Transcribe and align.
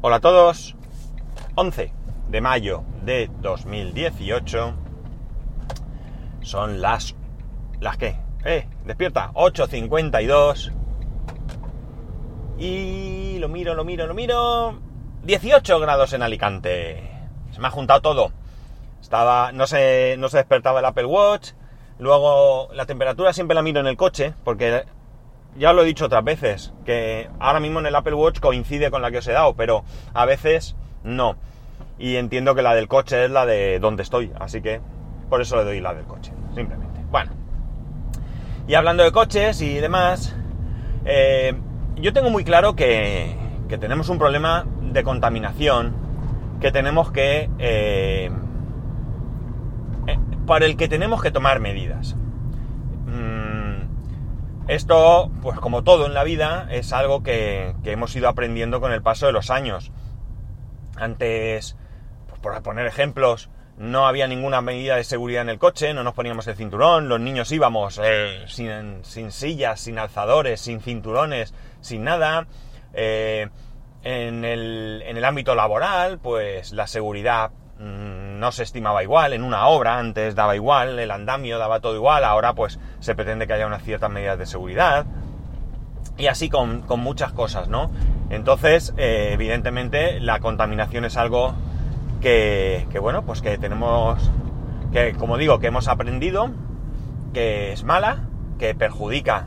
Hola 0.00 0.16
a 0.16 0.20
todos. 0.20 0.76
11 1.56 1.92
de 2.28 2.40
mayo 2.40 2.84
de 3.02 3.28
2018. 3.40 4.74
Son 6.40 6.80
las... 6.80 7.16
¿Las 7.80 7.96
qué? 7.96 8.16
Eh, 8.44 8.68
despierta. 8.84 9.32
8.52. 9.34 10.72
Y 12.58 13.38
lo 13.40 13.48
miro, 13.48 13.74
lo 13.74 13.84
miro, 13.84 14.06
lo 14.06 14.14
miro. 14.14 14.78
18 15.24 15.80
grados 15.80 16.12
en 16.12 16.22
Alicante. 16.22 17.10
Se 17.50 17.58
me 17.58 17.66
ha 17.66 17.72
juntado 17.72 18.00
todo. 18.00 18.32
Estaba... 19.00 19.50
No 19.50 19.66
se, 19.66 20.14
no 20.16 20.28
se 20.28 20.36
despertaba 20.36 20.78
el 20.78 20.86
Apple 20.86 21.06
Watch. 21.06 21.54
Luego 21.98 22.68
la 22.72 22.86
temperatura 22.86 23.32
siempre 23.32 23.56
la 23.56 23.62
miro 23.62 23.80
en 23.80 23.88
el 23.88 23.96
coche 23.96 24.32
porque 24.44 24.84
ya 25.58 25.72
lo 25.72 25.82
he 25.82 25.86
dicho 25.86 26.06
otras 26.06 26.24
veces, 26.24 26.72
que 26.84 27.28
ahora 27.38 27.60
mismo 27.60 27.80
en 27.80 27.86
el 27.86 27.94
Apple 27.94 28.14
Watch 28.14 28.40
coincide 28.40 28.90
con 28.90 29.02
la 29.02 29.10
que 29.10 29.18
os 29.18 29.26
he 29.26 29.32
dado, 29.32 29.54
pero 29.54 29.84
a 30.14 30.24
veces 30.24 30.76
no. 31.04 31.36
Y 31.98 32.16
entiendo 32.16 32.54
que 32.54 32.62
la 32.62 32.74
del 32.74 32.88
coche 32.88 33.24
es 33.24 33.30
la 33.30 33.44
de 33.44 33.80
donde 33.80 34.04
estoy, 34.04 34.32
así 34.38 34.62
que 34.62 34.80
por 35.28 35.42
eso 35.42 35.56
le 35.56 35.64
doy 35.64 35.80
la 35.80 35.94
del 35.94 36.04
coche, 36.04 36.32
simplemente. 36.54 37.00
Bueno, 37.10 37.32
y 38.68 38.74
hablando 38.74 39.02
de 39.02 39.12
coches 39.12 39.60
y 39.60 39.74
demás, 39.74 40.36
eh, 41.04 41.54
yo 41.96 42.12
tengo 42.12 42.30
muy 42.30 42.44
claro 42.44 42.76
que, 42.76 43.34
que, 43.68 43.78
tenemos 43.78 44.08
un 44.10 44.18
problema 44.18 44.64
de 44.92 45.02
contaminación 45.02 45.94
que 46.60 46.70
tenemos 46.70 47.10
que... 47.10 47.50
Eh, 47.58 48.30
eh 50.06 50.18
para 50.46 50.64
el 50.64 50.76
que 50.76 50.88
tenemos 50.88 51.22
que 51.22 51.30
tomar 51.30 51.60
medidas. 51.60 52.16
Esto, 54.68 55.30
pues 55.40 55.58
como 55.58 55.82
todo 55.82 56.04
en 56.04 56.12
la 56.12 56.24
vida, 56.24 56.68
es 56.70 56.92
algo 56.92 57.22
que, 57.22 57.74
hemos 57.84 58.14
ido 58.14 58.28
aprendiendo 58.28 58.82
con 58.82 58.92
el 58.92 59.00
paso 59.00 59.24
de 59.24 59.32
los 59.32 59.48
años. 59.50 59.90
Antes, 60.94 61.74
pues 62.28 62.38
por 62.42 62.62
poner 62.62 62.86
ejemplos, 62.86 63.48
no 63.78 64.06
había 64.06 64.28
ninguna 64.28 64.60
medida 64.60 64.96
de 64.96 65.04
seguridad 65.04 65.40
en 65.40 65.48
el 65.48 65.58
coche, 65.58 65.94
no 65.94 66.04
nos 66.04 66.12
poníamos 66.12 66.46
el 66.48 66.56
cinturón, 66.56 67.08
los 67.08 67.18
niños 67.18 67.50
íbamos 67.50 67.98
eh, 68.02 68.44
sin, 68.46 69.02
sillas, 69.32 69.80
sin 69.80 69.98
alzadores, 69.98 70.60
sin 70.60 70.82
cinturones, 70.82 71.54
sin 71.80 72.04
nada. 72.04 72.46
Eh, 72.92 73.48
en, 74.02 74.44
el, 74.44 75.02
en, 75.06 75.16
el, 75.16 75.24
ámbito 75.24 75.54
laboral, 75.54 76.18
pues 76.18 76.72
la 76.72 76.86
seguridad 76.86 77.50
Mm, 77.78 78.07
no 78.38 78.52
se 78.52 78.62
estimaba 78.62 79.02
igual, 79.02 79.32
en 79.32 79.42
una 79.42 79.66
obra 79.66 79.98
antes 79.98 80.34
daba 80.34 80.56
igual, 80.56 80.98
el 80.98 81.10
andamio 81.10 81.58
daba 81.58 81.80
todo 81.80 81.94
igual, 81.94 82.24
ahora 82.24 82.54
pues 82.54 82.78
se 83.00 83.14
pretende 83.14 83.46
que 83.46 83.52
haya 83.52 83.66
unas 83.66 83.82
ciertas 83.82 84.10
medidas 84.10 84.38
de 84.38 84.46
seguridad 84.46 85.06
y 86.16 86.26
así 86.26 86.48
con, 86.48 86.84
muchas 86.98 87.32
cosas, 87.32 87.68
¿no? 87.68 87.90
Entonces, 88.30 88.92
eh, 88.96 89.30
evidentemente, 89.32 90.20
la 90.20 90.40
contaminación 90.40 91.04
es 91.04 91.16
algo 91.16 91.54
que, 92.20 92.86
bueno, 93.00 93.24
pues 93.24 93.40
que 93.40 93.56
tenemos, 93.56 94.30
que 94.92 95.14
como 95.14 95.38
digo, 95.38 95.60
que 95.60 95.68
hemos 95.68 95.86
aprendido, 95.86 96.50
que 97.32 97.72
es 97.72 97.84
mala, 97.84 98.24
que 98.58 98.74
perjudica 98.74 99.46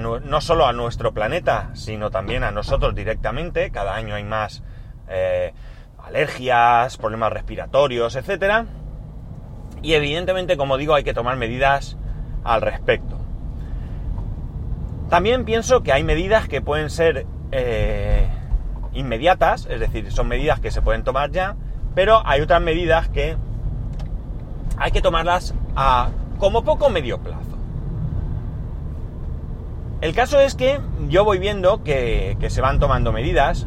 no 0.00 0.40
solo 0.40 0.66
a 0.66 0.72
nuestro 0.72 1.14
planeta, 1.14 1.70
sino 1.74 2.10
también 2.10 2.42
a 2.42 2.50
nosotros 2.50 2.94
directamente, 2.94 3.70
cada 3.70 3.94
año 3.94 4.14
hay 4.14 4.24
más... 4.24 4.62
Eh, 5.08 5.54
alergias, 6.06 6.96
problemas 6.96 7.32
respiratorios, 7.32 8.16
etc. 8.16 8.66
Y 9.82 9.94
evidentemente, 9.94 10.56
como 10.56 10.76
digo, 10.76 10.94
hay 10.94 11.04
que 11.04 11.14
tomar 11.14 11.36
medidas 11.36 11.96
al 12.44 12.60
respecto. 12.60 13.18
También 15.08 15.44
pienso 15.44 15.82
que 15.82 15.92
hay 15.92 16.02
medidas 16.02 16.48
que 16.48 16.60
pueden 16.60 16.90
ser 16.90 17.26
eh, 17.52 18.28
inmediatas, 18.92 19.66
es 19.66 19.80
decir, 19.80 20.10
son 20.10 20.28
medidas 20.28 20.60
que 20.60 20.70
se 20.70 20.82
pueden 20.82 21.04
tomar 21.04 21.30
ya, 21.30 21.56
pero 21.94 22.22
hay 22.24 22.40
otras 22.40 22.60
medidas 22.60 23.08
que 23.08 23.36
hay 24.76 24.90
que 24.90 25.02
tomarlas 25.02 25.54
a 25.76 26.10
como 26.38 26.64
poco 26.64 26.90
medio 26.90 27.18
plazo. 27.18 27.40
El 30.00 30.14
caso 30.14 30.40
es 30.40 30.54
que 30.54 30.80
yo 31.08 31.24
voy 31.24 31.38
viendo 31.38 31.82
que, 31.82 32.36
que 32.40 32.50
se 32.50 32.60
van 32.60 32.78
tomando 32.78 33.12
medidas, 33.12 33.66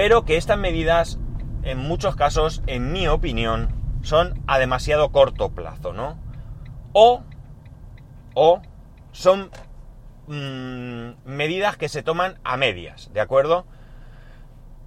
pero 0.00 0.24
que 0.24 0.38
estas 0.38 0.56
medidas, 0.56 1.18
en 1.62 1.76
muchos 1.76 2.16
casos, 2.16 2.62
en 2.66 2.90
mi 2.90 3.06
opinión, 3.06 3.68
son 4.00 4.42
a 4.46 4.58
demasiado 4.58 5.12
corto 5.12 5.50
plazo, 5.50 5.92
¿no? 5.92 6.18
O, 6.94 7.22
o 8.32 8.62
son 9.12 9.50
mmm, 10.26 11.10
medidas 11.26 11.76
que 11.76 11.90
se 11.90 12.02
toman 12.02 12.38
a 12.44 12.56
medias, 12.56 13.12
¿de 13.12 13.20
acuerdo? 13.20 13.66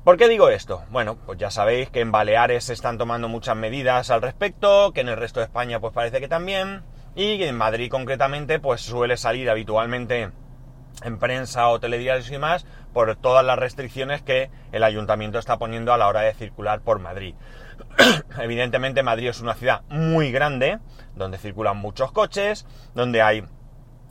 ¿Por 0.03 0.17
qué 0.17 0.27
digo 0.27 0.49
esto? 0.49 0.81
Bueno, 0.89 1.15
pues 1.27 1.37
ya 1.37 1.51
sabéis 1.51 1.91
que 1.91 1.99
en 1.99 2.11
Baleares 2.11 2.63
se 2.63 2.73
están 2.73 2.97
tomando 2.97 3.27
muchas 3.27 3.55
medidas 3.55 4.09
al 4.09 4.23
respecto, 4.23 4.93
que 4.93 5.01
en 5.01 5.09
el 5.09 5.17
resto 5.17 5.41
de 5.41 5.45
España 5.45 5.79
pues 5.79 5.93
parece 5.93 6.21
que 6.21 6.27
también, 6.27 6.81
y 7.15 7.43
en 7.43 7.55
Madrid 7.55 7.91
concretamente 7.91 8.57
pues 8.59 8.81
suele 8.81 9.15
salir 9.17 9.47
habitualmente 9.51 10.31
en 11.03 11.17
prensa 11.17 11.67
o 11.69 11.79
telediarios 11.79 12.29
y 12.31 12.37
más 12.37 12.65
por 12.93 13.15
todas 13.15 13.43
las 13.43 13.57
restricciones 13.57 14.21
que 14.21 14.49
el 14.71 14.83
ayuntamiento 14.83 15.39
está 15.39 15.57
poniendo 15.57 15.93
a 15.93 15.97
la 15.97 16.07
hora 16.07 16.21
de 16.21 16.33
circular 16.33 16.81
por 16.81 16.99
Madrid. 16.99 17.35
Evidentemente 18.39 19.03
Madrid 19.03 19.29
es 19.29 19.41
una 19.41 19.55
ciudad 19.55 19.81
muy 19.89 20.31
grande, 20.31 20.79
donde 21.15 21.37
circulan 21.37 21.77
muchos 21.77 22.11
coches, 22.11 22.65
donde 22.93 23.21
hay 23.21 23.43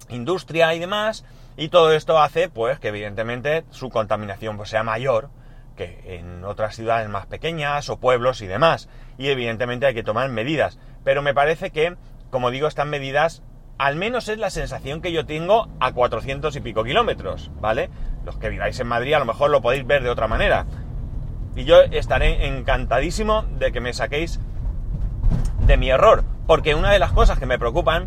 industria 0.09 0.75
y 0.75 0.78
demás, 0.78 1.25
y 1.56 1.69
todo 1.69 1.93
esto 1.93 2.20
hace 2.20 2.48
pues 2.48 2.78
que 2.78 2.88
evidentemente 2.88 3.64
su 3.70 3.91
contaminación 3.91 4.56
pues, 4.56 4.70
sea 4.70 4.82
mayor 4.82 5.31
que 5.76 6.16
en 6.16 6.44
otras 6.44 6.76
ciudades 6.76 7.09
más 7.09 7.26
pequeñas 7.26 7.88
o 7.88 7.99
pueblos 7.99 8.43
y 8.43 8.47
demás. 8.47 8.88
Y 9.19 9.28
evidentemente 9.28 9.87
hay 9.87 9.94
que 9.94 10.03
tomar 10.03 10.28
medidas. 10.28 10.78
Pero 11.04 11.22
me 11.22 11.34
parece 11.34 11.70
que, 11.70 11.97
como 12.31 12.50
digo, 12.50 12.69
estas 12.69 12.87
medidas 12.87 13.43
al 13.82 13.97
menos 13.97 14.28
es 14.28 14.38
la 14.38 14.50
sensación 14.50 15.00
que 15.00 15.10
yo 15.10 15.26
tengo 15.26 15.66
a 15.81 15.91
400 15.91 16.54
y 16.54 16.60
pico 16.60 16.84
kilómetros, 16.84 17.50
¿vale? 17.60 17.91
Los 18.25 18.37
que 18.37 18.48
viváis 18.48 18.78
en 18.78 18.87
Madrid 18.87 19.15
a 19.15 19.19
lo 19.19 19.25
mejor 19.25 19.50
lo 19.50 19.60
podéis 19.60 19.84
ver 19.84 20.04
de 20.04 20.09
otra 20.09 20.28
manera. 20.28 20.66
Y 21.56 21.65
yo 21.65 21.82
estaré 21.91 22.47
encantadísimo 22.47 23.43
de 23.59 23.72
que 23.72 23.81
me 23.81 23.93
saquéis 23.93 24.38
de 25.66 25.76
mi 25.76 25.91
error, 25.91 26.22
porque 26.47 26.76
una 26.76 26.93
de 26.93 27.00
las 27.00 27.10
cosas 27.10 27.41
que 27.41 27.47
me 27.47 27.59
preocupan 27.59 28.06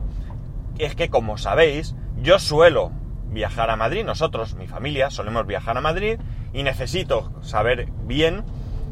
es 0.78 0.96
que, 0.96 1.10
como 1.10 1.38
sabéis, 1.38 1.94
yo 2.22 2.40
suelo 2.40 2.94
viajar 3.26 3.70
a 3.70 3.76
Madrid, 3.76 4.06
nosotros, 4.06 4.56
mi 4.56 4.68
familia, 4.68 5.10
solemos 5.10 5.46
viajar 5.46 5.78
a 5.78 5.82
Madrid 5.82 6.22
y 6.54 6.64
necesito 6.64 7.34
saber 7.42 7.90
bien 8.06 8.46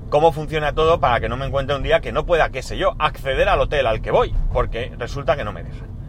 cómo 0.09 0.33
funciona 0.33 0.73
todo 0.73 0.99
para 0.99 1.21
que 1.21 1.29
no 1.29 1.37
me 1.37 1.45
encuentre 1.45 1.77
un 1.77 1.83
día 1.83 2.01
que 2.01 2.11
no 2.11 2.25
pueda, 2.25 2.49
qué 2.49 2.61
sé 2.61 2.77
yo, 2.77 2.93
acceder 2.99 3.47
al 3.47 3.61
hotel 3.61 3.87
al 3.87 4.01
que 4.01 4.11
voy, 4.11 4.35
porque 4.51 4.91
resulta 4.97 5.37
que 5.37 5.45
no 5.45 5.53
me 5.53 5.63
dejan. 5.63 6.02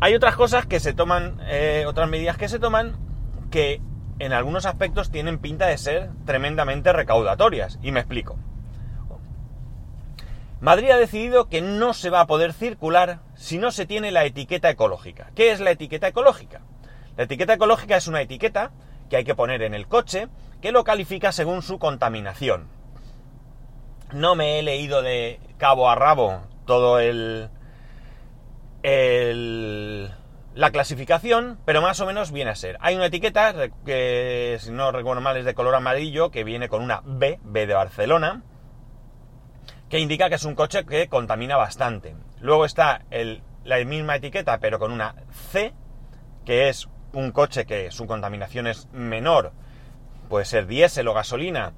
Hay 0.00 0.14
otras 0.14 0.36
cosas 0.36 0.66
que 0.66 0.78
se 0.78 0.92
toman, 0.92 1.38
eh, 1.46 1.84
otras 1.86 2.08
medidas 2.08 2.36
que 2.36 2.48
se 2.48 2.58
toman 2.58 2.96
que 3.50 3.80
en 4.18 4.32
algunos 4.32 4.66
aspectos 4.66 5.10
tienen 5.10 5.38
pinta 5.38 5.66
de 5.66 5.78
ser 5.78 6.10
tremendamente 6.24 6.92
recaudatorias. 6.92 7.78
Y 7.82 7.92
me 7.92 8.00
explico. 8.00 8.36
Madrid 10.60 10.90
ha 10.90 10.96
decidido 10.96 11.48
que 11.48 11.60
no 11.60 11.94
se 11.94 12.10
va 12.10 12.20
a 12.20 12.26
poder 12.26 12.52
circular 12.52 13.20
si 13.34 13.58
no 13.58 13.70
se 13.70 13.86
tiene 13.86 14.10
la 14.10 14.24
etiqueta 14.24 14.70
ecológica. 14.70 15.30
¿Qué 15.34 15.52
es 15.52 15.60
la 15.60 15.70
etiqueta 15.70 16.08
ecológica? 16.08 16.62
La 17.16 17.24
etiqueta 17.24 17.54
ecológica 17.54 17.96
es 17.96 18.06
una 18.06 18.22
etiqueta 18.22 18.72
que 19.08 19.16
hay 19.16 19.24
que 19.24 19.34
poner 19.34 19.62
en 19.62 19.74
el 19.74 19.86
coche 19.86 20.28
que 20.60 20.72
lo 20.72 20.84
califica 20.84 21.32
según 21.32 21.62
su 21.62 21.78
contaminación. 21.78 22.68
No 24.12 24.34
me 24.34 24.58
he 24.58 24.62
leído 24.62 25.02
de 25.02 25.40
cabo 25.58 25.90
a 25.90 25.94
rabo 25.94 26.42
todo 26.64 27.00
el, 27.00 27.50
la 28.88 30.70
clasificación, 30.70 31.58
pero 31.64 31.82
más 31.82 31.98
o 32.00 32.06
menos 32.06 32.30
viene 32.30 32.52
a 32.52 32.54
ser. 32.54 32.78
Hay 32.80 32.94
una 32.94 33.06
etiqueta 33.06 33.68
que, 33.84 34.58
si 34.60 34.70
no 34.70 34.92
recuerdo 34.92 35.20
mal, 35.20 35.36
es 35.36 35.44
de 35.44 35.54
color 35.54 35.74
amarillo, 35.74 36.30
que 36.30 36.44
viene 36.44 36.68
con 36.68 36.82
una 36.82 37.02
B, 37.04 37.40
B 37.42 37.66
de 37.66 37.74
Barcelona, 37.74 38.42
que 39.88 39.98
indica 39.98 40.28
que 40.28 40.36
es 40.36 40.44
un 40.44 40.54
coche 40.54 40.84
que 40.86 41.08
contamina 41.08 41.56
bastante. 41.56 42.14
Luego 42.40 42.64
está 42.64 43.02
la 43.64 43.84
misma 43.84 44.16
etiqueta, 44.16 44.58
pero 44.58 44.78
con 44.78 44.92
una 44.92 45.16
C, 45.50 45.74
que 46.44 46.68
es 46.68 46.88
un 47.12 47.32
coche 47.32 47.66
que 47.66 47.90
su 47.90 48.06
contaminación 48.06 48.68
es 48.68 48.88
menor, 48.92 49.52
puede 50.28 50.44
ser 50.44 50.68
diésel 50.68 51.08
o 51.08 51.14
gasolina, 51.14 51.72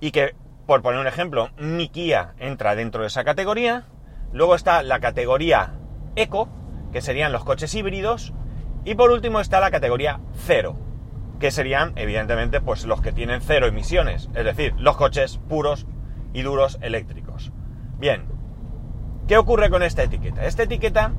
y 0.00 0.10
que, 0.10 0.34
por 0.66 0.80
poner 0.80 1.00
un 1.00 1.06
ejemplo, 1.06 1.50
mi 1.58 1.90
Kia 1.90 2.34
entra 2.38 2.74
dentro 2.74 3.02
de 3.02 3.08
esa 3.08 3.24
categoría. 3.24 3.84
Luego 4.32 4.54
está 4.54 4.82
la 4.82 5.00
categoría 5.00 5.74
eco, 6.16 6.48
que 6.92 7.00
serían 7.00 7.32
los 7.32 7.44
coches 7.44 7.74
híbridos, 7.74 8.32
y 8.84 8.94
por 8.94 9.10
último 9.10 9.40
está 9.40 9.60
la 9.60 9.70
categoría 9.70 10.20
cero, 10.34 10.76
que 11.38 11.50
serían 11.50 11.92
evidentemente 11.96 12.60
pues 12.60 12.84
los 12.84 13.00
que 13.00 13.12
tienen 13.12 13.40
cero 13.40 13.66
emisiones, 13.66 14.28
es 14.34 14.44
decir, 14.44 14.74
los 14.78 14.96
coches 14.96 15.38
puros 15.48 15.86
y 16.32 16.42
duros 16.42 16.78
eléctricos. 16.82 17.52
Bien, 17.98 18.24
¿qué 19.26 19.36
ocurre 19.38 19.70
con 19.70 19.82
esta 19.82 20.02
etiqueta? 20.02 20.44
Esta 20.46 20.64
etiqueta 20.64 21.12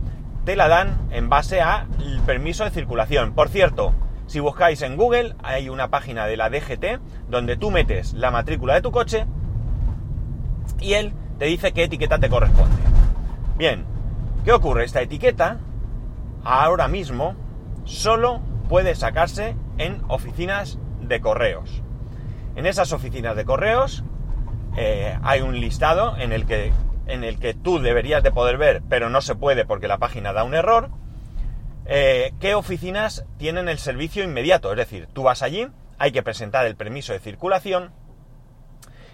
te 0.46 0.56
la 0.56 0.68
dan 0.68 1.08
en 1.12 1.30
base 1.30 1.62
al 1.62 1.88
permiso 2.26 2.64
de 2.64 2.72
circulación. 2.72 3.34
Por 3.34 3.50
cierto, 3.50 3.94
Si 4.32 4.40
buscáis 4.40 4.82
en 4.82 4.96
Google, 4.96 5.36
hay 5.44 5.68
una 5.68 5.90
página 5.90 6.26
de 6.26 6.38
la 6.38 6.50
DGT 6.50 7.02
donde 7.28 7.58
tú 7.58 7.70
metes 7.70 8.14
la 8.14 8.32
matrícula 8.32 8.76
de 8.76 8.82
tu 8.82 8.90
coche 8.90 9.26
y 10.80 10.94
él 10.94 11.12
te 11.38 11.48
dice 11.48 11.74
qué 11.74 11.84
etiqueta 11.84 12.18
te 12.18 12.30
corresponde. 12.30 12.78
Bien, 13.58 13.84
¿qué 14.44 14.52
ocurre? 14.52 14.84
Esta 14.84 15.02
etiqueta 15.02 15.60
ahora 16.44 16.88
mismo 16.88 17.36
solo 17.86 18.42
puede 18.70 18.96
sacarse 18.96 19.56
en 19.78 20.02
oficinas 20.08 20.80
de 21.02 21.22
correos. 21.22 21.82
En 22.56 22.66
esas 22.66 22.94
oficinas 22.94 23.36
de 23.36 23.46
correos 23.46 24.04
eh, 24.78 25.18
hay 25.24 25.42
un 25.42 25.60
listado 25.60 26.18
en 26.18 26.32
el, 26.32 26.46
que, 26.46 26.72
en 27.08 27.24
el 27.24 27.40
que 27.40 27.54
tú 27.54 27.80
deberías 27.80 28.24
de 28.24 28.32
poder 28.32 28.58
ver, 28.58 28.82
pero 28.90 29.10
no 29.10 29.22
se 29.22 29.36
puede 29.36 29.66
porque 29.66 29.88
la 29.88 29.98
página 29.98 30.34
da 30.34 30.44
un 30.44 30.54
error, 30.54 30.90
eh, 31.86 32.34
qué 32.40 32.56
oficinas 32.56 33.26
tienen 33.38 33.68
el 33.68 33.78
servicio 33.78 34.24
inmediato. 34.24 34.72
Es 34.72 34.78
decir, 34.78 35.08
tú 35.14 35.24
vas 35.24 35.42
allí, 35.42 35.68
hay 35.98 36.12
que 36.12 36.24
presentar 36.24 36.66
el 36.66 36.76
permiso 36.76 37.14
de 37.14 37.20
circulación 37.20 37.92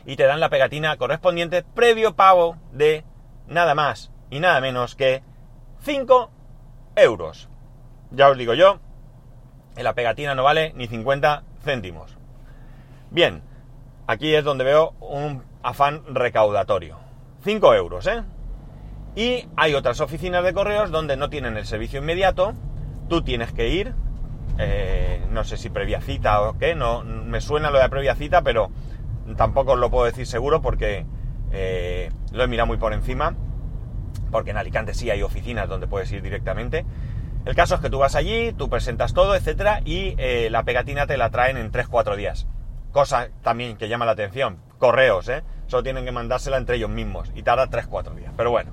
y 0.05 0.15
te 0.15 0.23
dan 0.23 0.39
la 0.39 0.49
pegatina 0.49 0.95
correspondiente 0.97 1.63
previo 1.63 2.15
pago 2.15 2.57
de 2.71 3.03
nada 3.47 3.75
más 3.75 4.11
y 4.29 4.39
nada 4.39 4.61
menos 4.61 4.95
que 4.95 5.23
5 5.81 6.29
euros. 6.95 7.49
Ya 8.11 8.29
os 8.29 8.37
digo 8.37 8.53
yo, 8.53 8.79
la 9.75 9.93
pegatina 9.93 10.35
no 10.35 10.43
vale 10.43 10.73
ni 10.75 10.87
50 10.87 11.43
céntimos. 11.63 12.17
Bien, 13.11 13.41
aquí 14.07 14.33
es 14.33 14.43
donde 14.43 14.63
veo 14.63 14.93
un 14.99 15.43
afán 15.63 16.03
recaudatorio. 16.07 16.97
5 17.43 17.73
euros, 17.75 18.07
¿eh? 18.07 18.23
Y 19.15 19.47
hay 19.55 19.73
otras 19.73 19.99
oficinas 20.01 20.43
de 20.43 20.53
correos 20.53 20.91
donde 20.91 21.17
no 21.17 21.29
tienen 21.29 21.57
el 21.57 21.65
servicio 21.65 21.99
inmediato, 21.99 22.53
tú 23.09 23.23
tienes 23.23 23.51
que 23.51 23.69
ir, 23.69 23.93
eh, 24.59 25.25
no 25.31 25.43
sé 25.43 25.57
si 25.57 25.69
previa 25.69 26.01
cita 26.01 26.41
o 26.41 26.57
qué, 26.57 26.75
no, 26.75 27.03
me 27.03 27.41
suena 27.41 27.71
lo 27.71 27.79
de 27.79 27.89
previa 27.89 28.15
cita, 28.15 28.41
pero 28.43 28.69
tampoco 29.35 29.73
os 29.73 29.79
lo 29.79 29.89
puedo 29.89 30.05
decir 30.05 30.27
seguro 30.27 30.61
porque 30.61 31.05
eh, 31.51 32.11
lo 32.31 32.43
he 32.43 32.47
mirado 32.47 32.67
muy 32.67 32.77
por 32.77 32.93
encima, 32.93 33.35
porque 34.31 34.51
en 34.51 34.57
Alicante 34.57 34.93
sí 34.93 35.09
hay 35.09 35.21
oficinas 35.21 35.67
donde 35.69 35.87
puedes 35.87 36.11
ir 36.11 36.21
directamente. 36.21 36.85
El 37.45 37.55
caso 37.55 37.75
es 37.75 37.81
que 37.81 37.89
tú 37.89 37.99
vas 37.99 38.15
allí, 38.15 38.51
tú 38.53 38.69
presentas 38.69 39.13
todo, 39.13 39.35
etcétera, 39.35 39.81
y 39.85 40.15
eh, 40.17 40.49
la 40.51 40.63
pegatina 40.63 41.07
te 41.07 41.17
la 41.17 41.29
traen 41.29 41.57
en 41.57 41.71
3-4 41.71 42.15
días. 42.15 42.47
Cosa 42.91 43.29
también 43.41 43.77
que 43.77 43.87
llama 43.87 44.05
la 44.05 44.11
atención. 44.11 44.59
Correos, 44.77 45.29
¿eh? 45.29 45.43
Solo 45.67 45.83
tienen 45.83 46.05
que 46.05 46.11
mandársela 46.11 46.57
entre 46.57 46.75
ellos 46.75 46.89
mismos 46.89 47.31
y 47.35 47.43
tarda 47.43 47.69
3-4 47.69 48.15
días. 48.15 48.33
Pero 48.35 48.51
bueno, 48.51 48.71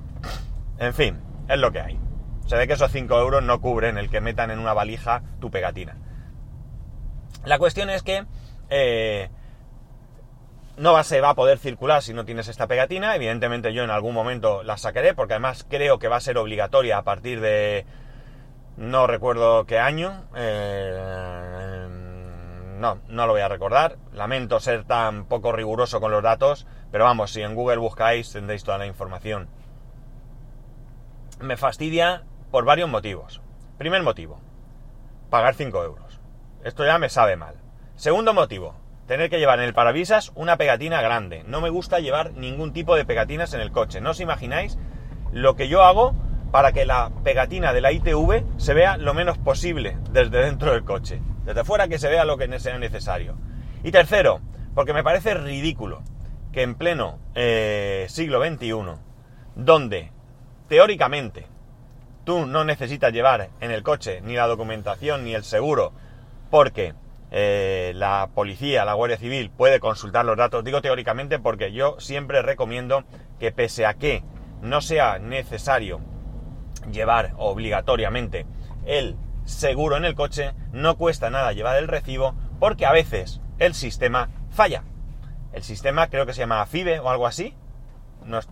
en 0.77 0.93
fin, 0.93 1.19
es 1.47 1.57
lo 1.57 1.71
que 1.71 1.79
hay. 1.79 1.99
Se 2.47 2.57
ve 2.57 2.67
que 2.67 2.73
esos 2.73 2.91
5 2.91 3.17
euros 3.19 3.43
no 3.43 3.59
cubren 3.61 3.97
el 3.97 4.09
que 4.09 4.21
metan 4.21 4.51
en 4.51 4.59
una 4.59 4.73
valija 4.73 5.23
tu 5.39 5.49
pegatina. 5.51 5.97
La 7.45 7.59
cuestión 7.59 7.89
es 7.89 8.03
que 8.03 8.25
eh, 8.69 9.29
no 10.77 10.93
va 10.93 11.29
a 11.29 11.35
poder 11.35 11.57
circular 11.57 12.01
si 12.01 12.13
no 12.13 12.25
tienes 12.25 12.47
esta 12.47 12.67
pegatina. 12.67 13.15
Evidentemente 13.15 13.73
yo 13.73 13.83
en 13.83 13.89
algún 13.89 14.13
momento 14.13 14.63
la 14.63 14.77
sacaré 14.77 15.13
porque 15.13 15.33
además 15.33 15.65
creo 15.69 15.99
que 15.99 16.07
va 16.07 16.17
a 16.17 16.21
ser 16.21 16.37
obligatoria 16.37 16.97
a 16.97 17.03
partir 17.03 17.39
de 17.41 17.85
no 18.77 19.07
recuerdo 19.07 19.65
qué 19.65 19.79
año. 19.79 20.25
Eh, 20.35 21.87
no, 22.77 22.99
no 23.07 23.27
lo 23.27 23.33
voy 23.33 23.41
a 23.41 23.47
recordar. 23.47 23.97
Lamento 24.11 24.59
ser 24.59 24.83
tan 24.83 25.25
poco 25.25 25.51
riguroso 25.51 26.01
con 26.01 26.11
los 26.11 26.23
datos, 26.23 26.67
pero 26.91 27.05
vamos, 27.05 27.31
si 27.31 27.41
en 27.41 27.55
Google 27.55 27.77
buscáis 27.77 28.31
tendréis 28.33 28.63
toda 28.63 28.77
la 28.77 28.85
información. 28.85 29.47
Me 31.39 31.57
fastidia 31.57 32.23
por 32.51 32.65
varios 32.65 32.89
motivos. 32.89 33.41
Primer 33.77 34.03
motivo, 34.03 34.39
pagar 35.29 35.55
5 35.55 35.83
euros. 35.83 36.19
Esto 36.63 36.85
ya 36.85 36.97
me 36.97 37.09
sabe 37.09 37.35
mal. 37.35 37.55
Segundo 37.95 38.33
motivo, 38.33 38.75
tener 39.07 39.29
que 39.29 39.39
llevar 39.39 39.59
en 39.59 39.65
el 39.65 39.73
parabrisas 39.73 40.31
una 40.35 40.57
pegatina 40.57 41.01
grande. 41.01 41.43
No 41.47 41.61
me 41.61 41.69
gusta 41.69 41.99
llevar 41.99 42.33
ningún 42.33 42.73
tipo 42.73 42.95
de 42.95 43.05
pegatinas 43.05 43.53
en 43.53 43.61
el 43.61 43.71
coche. 43.71 44.01
No 44.01 44.11
os 44.11 44.19
imagináis 44.19 44.77
lo 45.31 45.55
que 45.55 45.67
yo 45.67 45.83
hago 45.83 46.15
para 46.51 46.71
que 46.71 46.85
la 46.85 47.11
pegatina 47.23 47.73
de 47.73 47.81
la 47.81 47.91
ITV 47.91 48.45
se 48.57 48.73
vea 48.73 48.97
lo 48.97 49.13
menos 49.13 49.37
posible 49.37 49.97
desde 50.11 50.43
dentro 50.43 50.71
del 50.71 50.83
coche. 50.83 51.21
Desde 51.43 51.63
fuera 51.63 51.87
que 51.87 51.99
se 51.99 52.09
vea 52.09 52.25
lo 52.25 52.37
que 52.37 52.59
sea 52.59 52.77
necesario. 52.79 53.37
Y 53.83 53.91
tercero, 53.91 54.41
porque 54.73 54.93
me 54.93 55.03
parece 55.03 55.33
ridículo 55.35 56.01
que 56.51 56.63
en 56.63 56.75
pleno 56.75 57.19
eh, 57.35 58.05
siglo 58.09 58.43
XXI, 58.43 58.73
donde 59.55 60.11
teóricamente 60.67 61.45
tú 62.23 62.45
no 62.45 62.63
necesitas 62.63 63.13
llevar 63.13 63.49
en 63.59 63.71
el 63.71 63.83
coche 63.83 64.21
ni 64.21 64.33
la 64.33 64.47
documentación 64.47 65.23
ni 65.23 65.35
el 65.35 65.43
seguro, 65.43 65.93
porque 66.49 66.93
eh, 67.31 67.93
la 67.95 68.29
policía, 68.33 68.85
la 68.85 68.93
Guardia 68.93 69.17
Civil 69.17 69.49
puede 69.49 69.79
consultar 69.79 70.25
los 70.25 70.37
datos. 70.37 70.63
Digo 70.63 70.81
teóricamente 70.81 71.39
porque 71.39 71.71
yo 71.71 71.99
siempre 71.99 72.41
recomiendo 72.41 73.03
que 73.39 73.51
pese 73.51 73.85
a 73.85 73.95
que 73.95 74.23
no 74.61 74.81
sea 74.81 75.19
necesario 75.19 76.01
llevar 76.91 77.33
obligatoriamente 77.37 78.45
el 78.85 79.17
seguro 79.45 79.97
en 79.97 80.05
el 80.05 80.15
coche, 80.15 80.53
no 80.71 80.97
cuesta 80.97 81.29
nada 81.29 81.53
llevar 81.53 81.77
el 81.77 81.87
recibo 81.87 82.35
porque 82.59 82.85
a 82.85 82.91
veces 82.91 83.41
el 83.59 83.73
sistema 83.73 84.29
falla. 84.49 84.83
El 85.53 85.63
sistema 85.63 86.07
creo 86.09 86.25
que 86.25 86.33
se 86.33 86.41
llama 86.41 86.65
FIBE 86.65 86.99
o 86.99 87.09
algo 87.09 87.27
así. 87.27 87.55
No 88.23 88.39
es, 88.39 88.49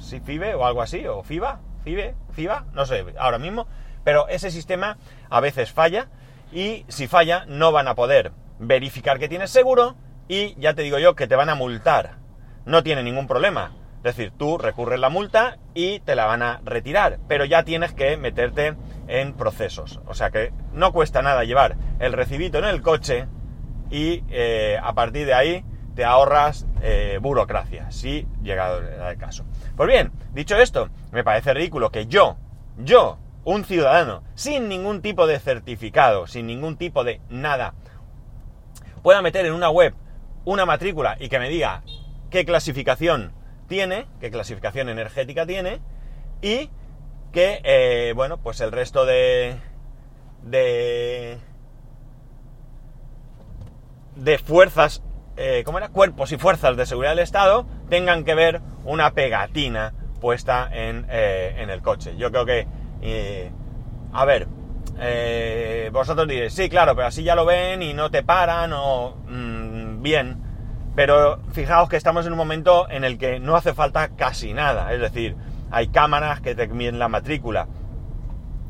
sí, 0.00 0.20
FIBE 0.20 0.54
o 0.54 0.64
algo 0.66 0.82
así, 0.82 1.06
o 1.06 1.22
FIBA, 1.22 1.60
FIBE, 1.82 2.14
FIBA, 2.32 2.66
no 2.72 2.86
sé, 2.86 3.04
ahora 3.18 3.38
mismo. 3.38 3.66
Pero 4.04 4.28
ese 4.28 4.50
sistema 4.50 4.98
a 5.30 5.40
veces 5.40 5.72
falla 5.72 6.08
y 6.54 6.86
si 6.88 7.06
falla 7.06 7.44
no 7.46 7.72
van 7.72 7.88
a 7.88 7.94
poder 7.94 8.32
verificar 8.58 9.18
que 9.18 9.28
tienes 9.28 9.50
seguro 9.50 9.96
y 10.28 10.58
ya 10.58 10.72
te 10.72 10.82
digo 10.82 10.98
yo 10.98 11.14
que 11.14 11.26
te 11.26 11.36
van 11.36 11.50
a 11.50 11.54
multar. 11.54 12.16
No 12.64 12.82
tiene 12.82 13.02
ningún 13.02 13.26
problema 13.26 13.72
es 14.04 14.16
decir, 14.16 14.34
tú 14.36 14.58
recurres 14.58 15.00
la 15.00 15.08
multa 15.08 15.56
y 15.72 16.00
te 16.00 16.14
la 16.14 16.26
van 16.26 16.42
a 16.42 16.60
retirar, 16.62 17.20
pero 17.26 17.46
ya 17.46 17.62
tienes 17.62 17.94
que 17.94 18.18
meterte 18.18 18.76
en 19.08 19.32
procesos. 19.32 19.98
O 20.06 20.12
sea 20.12 20.30
que 20.30 20.52
no 20.74 20.92
cuesta 20.92 21.22
nada 21.22 21.44
llevar 21.44 21.76
el 22.00 22.12
recibito 22.12 22.58
en 22.58 22.66
el 22.66 22.82
coche 22.82 23.26
y 23.90 24.22
eh, 24.28 24.78
a 24.82 24.92
partir 24.92 25.24
de 25.24 25.32
ahí 25.32 25.64
te 25.94 26.04
ahorras 26.04 26.66
eh, 26.82 27.18
burocracia, 27.22 27.90
si 27.92 28.28
llegado 28.42 28.80
el 28.80 29.16
caso. 29.16 29.46
Pues 29.74 29.88
bien, 29.88 30.12
dicho 30.34 30.56
esto, 30.58 30.90
me 31.10 31.24
parece 31.24 31.54
ridículo 31.54 31.90
que 31.90 32.06
yo, 32.06 32.36
yo, 32.76 33.16
un 33.44 33.64
ciudadano, 33.64 34.22
sin 34.34 34.68
ningún 34.68 35.02
tipo 35.02 35.26
de 35.26 35.38
certificado, 35.38 36.26
sin 36.26 36.46
ningún 36.46 36.76
tipo 36.76 37.04
de 37.04 37.20
nada, 37.28 37.74
pueda 39.02 39.22
meter 39.22 39.44
en 39.46 39.52
una 39.52 39.70
web 39.70 39.94
una 40.44 40.66
matrícula 40.66 41.16
y 41.18 41.28
que 41.28 41.38
me 41.38 41.48
diga 41.48 41.82
qué 42.30 42.44
clasificación 42.44 43.32
tiene, 43.68 44.06
qué 44.20 44.30
clasificación 44.30 44.88
energética 44.88 45.46
tiene 45.46 45.80
y 46.42 46.70
que, 47.32 47.60
eh, 47.64 48.12
bueno, 48.14 48.38
pues 48.38 48.60
el 48.60 48.70
resto 48.72 49.06
de, 49.06 49.56
de, 50.42 51.38
de 54.16 54.38
fuerzas, 54.38 55.02
eh, 55.36 55.62
¿cómo 55.64 55.78
era? 55.78 55.88
Cuerpos 55.88 56.32
y 56.32 56.36
fuerzas 56.36 56.76
de 56.76 56.86
seguridad 56.86 57.12
del 57.12 57.20
Estado 57.20 57.66
tengan 57.88 58.24
que 58.24 58.34
ver 58.34 58.60
una 58.84 59.12
pegatina 59.12 59.94
puesta 60.20 60.68
en, 60.72 61.06
eh, 61.10 61.56
en 61.58 61.70
el 61.70 61.82
coche. 61.82 62.16
Yo 62.16 62.30
creo 62.30 62.46
que, 62.46 62.66
a 64.12 64.24
ver, 64.24 64.48
vosotros 65.92 66.26
diréis, 66.26 66.52
sí, 66.54 66.68
claro, 66.68 66.94
pero 66.94 67.08
así 67.08 67.22
ya 67.22 67.34
lo 67.34 67.44
ven 67.44 67.82
y 67.82 67.94
no 67.94 68.10
te 68.10 68.22
paran 68.22 68.72
o 68.72 69.16
mm, 69.28 70.02
bien. 70.02 70.42
Pero 70.94 71.40
fijaos 71.52 71.88
que 71.88 71.96
estamos 71.96 72.24
en 72.26 72.32
un 72.32 72.38
momento 72.38 72.88
en 72.88 73.04
el 73.04 73.18
que 73.18 73.40
no 73.40 73.56
hace 73.56 73.74
falta 73.74 74.10
casi 74.16 74.52
nada. 74.54 74.92
Es 74.92 75.00
decir, 75.00 75.36
hay 75.70 75.88
cámaras 75.88 76.40
que 76.40 76.54
te 76.54 76.68
miden 76.68 76.98
la 76.98 77.08
matrícula. 77.08 77.66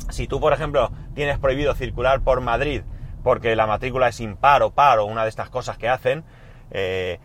Si 0.08 0.26
tú, 0.26 0.40
por 0.40 0.52
ejemplo, 0.52 0.90
tienes 1.14 1.38
prohibido 1.38 1.74
circular 1.74 2.22
por 2.22 2.40
Madrid 2.40 2.82
porque 3.24 3.56
la 3.56 3.66
matrícula 3.66 4.08
es 4.08 4.20
impar 4.20 4.62
o 4.62 4.70
par 4.70 4.98
o 5.00 5.06
una 5.06 5.22
de 5.24 5.30
estas 5.30 5.48
cosas 5.48 5.78
que 5.78 5.88
hacen, 5.88 6.24
eh, 6.70 7.18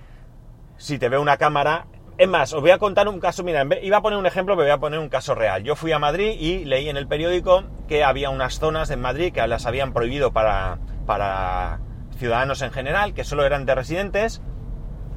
si 0.78 0.98
te 0.98 1.10
ve 1.10 1.20
una 1.20 1.38
cámara... 1.38 1.86
Es 2.20 2.28
más, 2.28 2.52
os 2.52 2.60
voy 2.60 2.72
a 2.72 2.78
contar 2.78 3.08
un 3.08 3.22
caso, 3.22 3.46
mira, 3.46 3.66
iba 3.82 3.96
a 3.96 4.02
poner 4.02 4.20
un 4.20 4.26
ejemplo, 4.26 4.54
pero 4.58 4.66
voy 4.66 4.74
a 4.74 4.78
poner 4.78 5.00
un 5.00 5.08
caso 5.08 5.36
real. 5.36 5.64
Yo 5.64 5.78
fui 5.78 5.94
a 5.94 6.00
Madrid 6.00 6.36
y 6.38 6.66
leí 6.66 6.90
en 6.90 6.98
el 6.98 7.08
periódico 7.08 7.64
que 7.88 8.04
había 8.04 8.30
unas 8.30 8.60
zonas 8.60 8.90
en 8.90 9.00
Madrid 9.00 9.32
que 9.32 9.48
las 9.48 9.66
habían 9.66 9.94
prohibido 9.94 10.34
para, 10.34 10.80
para 11.06 11.80
ciudadanos 12.18 12.62
en 12.62 12.72
general, 12.72 13.14
que 13.14 13.24
solo 13.24 13.46
eran 13.46 13.66
de 13.66 13.74
residentes, 13.74 14.42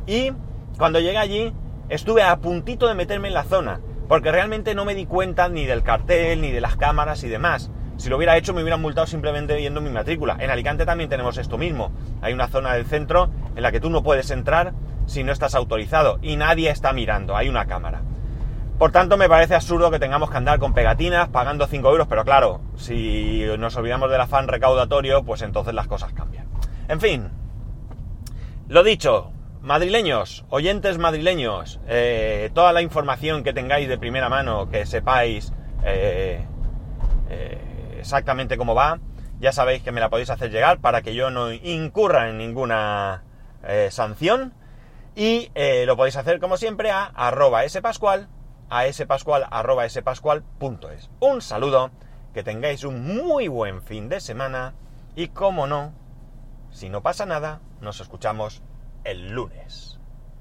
y 0.06 0.30
cuando 0.78 1.00
llegué 1.00 1.18
allí, 1.18 1.52
estuve 1.88 2.23
a 2.23 2.37
puntito 2.37 2.87
de 2.87 2.94
meterme 2.94 3.26
en 3.26 3.35
la 3.35 3.42
zona, 3.42 3.80
porque 4.06 4.30
realmente 4.30 4.76
no 4.76 4.85
me 4.85 4.94
di 4.94 5.04
cuenta 5.04 5.49
ni 5.49 5.66
del 5.66 5.82
cartel, 5.82 6.40
ni 6.40 6.52
de 6.52 6.61
las 6.61 6.76
cámaras 6.76 7.25
y 7.25 7.28
demás. 7.28 7.73
Si 7.97 8.11
lo 8.11 8.16
hubiera 8.16 8.37
hecho 8.37 8.54
me 8.54 8.62
hubieran 8.62 8.80
multado 8.80 9.09
simplemente 9.09 9.56
viendo 9.56 9.80
mi 9.80 9.90
matrícula. 9.90 10.37
En 10.38 10.50
Alicante 10.50 10.87
también 10.87 11.11
tenemos 11.11 11.37
esto 11.37 11.59
mismo. 11.59 11.90
Hay 12.21 12.32
una 12.32 12.47
zona 12.47 12.75
del 12.75 12.87
centro 12.87 13.28
en 13.56 13.62
la 13.62 13.73
que 13.73 13.80
tú 13.80 13.90
no 13.90 14.04
puedes 14.04 14.30
entrar 14.30 14.73
si 15.06 15.25
no 15.25 15.32
estás 15.32 15.54
autorizado 15.54 16.18
y 16.23 16.37
nadie 16.37 16.71
está 16.71 16.92
mirando, 16.92 17.37
hay 17.37 17.49
una 17.49 17.66
cámara. 17.66 18.02
Por 18.78 18.90
tanto, 18.90 19.16
me 19.16 19.28
parece 19.28 19.54
absurdo 19.54 19.90
que 19.90 19.99
tengamos 19.99 20.30
que 20.30 20.37
andar 20.37 20.59
con 20.59 20.75
pegatinas 20.75 21.28
pagando 21.28 21.66
5 21.66 21.88
euros, 21.88 22.09
pero 22.09 22.25
claro, 22.25 22.61
si 22.76 23.44
nos 23.59 23.76
olvidamos 23.76 24.11
del 24.11 24.21
afán 24.21 24.49
recaudatorio, 24.49 25.23
pues 25.23 25.42
entonces 25.42 25.73
las 25.73 25.87
cosas 25.87 26.12
cambian. 26.12 26.47
En 26.88 27.00
fin, 27.00 27.30
lo 28.68 28.82
dicho, 28.82 29.30
madrileños, 29.61 30.44
oyentes 30.49 30.99
madrileños, 30.99 31.78
eh, 31.87 32.50
toda 32.54 32.73
la 32.73 32.82
información 32.82 33.44
que 33.44 33.52
tengáis 33.52 33.88
de 33.88 33.99
primera 33.99 34.28
mano, 34.28 34.68
que 34.68 34.85
sepáis 34.87 35.52
eh, 35.85 36.44
eh, 37.30 37.97
exactamente 37.99 38.56
cómo 38.56 38.75
va, 38.75 38.99
ya 39.38 39.52
sabéis 39.52 39.82
que 39.82 39.92
me 39.92 40.00
la 40.00 40.11
podéis 40.11 40.30
hacer 40.30 40.50
llegar 40.50 40.80
para 40.80 41.02
que 41.02 41.14
yo 41.14 41.30
no 41.30 41.52
incurra 41.52 42.30
en 42.30 42.38
ninguna 42.38 43.23
sanción. 43.90 44.54
Y 45.14 45.50
lo 45.87 45.97
podéis 45.97 46.16
hacer 46.16 46.40
como 46.40 46.57
siempre 46.57 46.90
a 46.90 47.04
arroba 47.04 47.69
spascual, 47.69 48.28
a 48.71 48.90
spascual, 48.90 49.47
arroba 49.50 49.88
spascual.es. 49.88 51.11
Un 51.21 51.42
saludo, 51.42 51.90
que 52.33 52.42
tengáis 52.42 52.85
un 52.85 53.07
muy 53.07 53.49
buen 53.49 53.83
fin 53.83 54.09
de 54.09 54.21
semana 54.21 54.75
y 55.14 55.28
como 55.28 55.66
no, 55.66 55.92
si 56.71 56.88
no 56.88 57.02
pasa 57.02 57.26
nada, 57.26 57.61
nos 57.81 58.00
escuchamos 58.00 58.62
el 59.04 59.33
lunes. 59.33 59.91